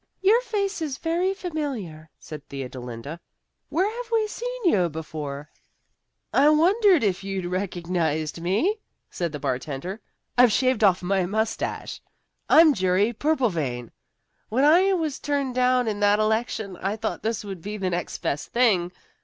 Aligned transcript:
"Your 0.23 0.41
face 0.41 0.81
is 0.81 0.97
very 0.97 1.31
familiar," 1.35 2.09
said 2.17 2.41
Theodolinda. 2.49 3.19
"Where 3.69 3.85
have 3.85 4.11
we 4.11 4.25
seen 4.27 4.65
you 4.65 4.89
before?" 4.89 5.51
"I 6.33 6.49
wondered 6.49 7.03
if 7.03 7.23
you'd 7.23 7.45
recognize 7.45 8.35
me," 8.39 8.79
said 9.11 9.31
the 9.31 9.37
bartender. 9.37 10.01
"I've 10.39 10.51
shaved 10.51 10.83
off 10.83 11.03
my 11.03 11.27
mustache. 11.27 12.01
I'm 12.49 12.73
Jerry 12.73 13.13
Purplevein. 13.13 13.91
When 14.49 14.63
I 14.63 14.91
was 14.93 15.19
turned 15.19 15.53
down 15.53 15.87
in 15.87 15.99
that 15.99 16.17
election 16.17 16.77
I 16.81 16.95
thought 16.95 17.21
this 17.21 17.45
would 17.45 17.61
be 17.61 17.77
the 17.77 17.91
next 17.91 18.17
best 18.23 18.51
thing. 18.51 18.91